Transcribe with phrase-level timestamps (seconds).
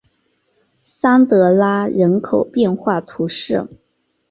[0.81, 3.67] 桑德拉人口变化图示